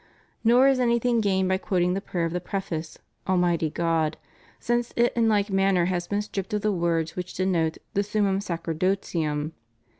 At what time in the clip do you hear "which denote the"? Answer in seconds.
7.15-8.01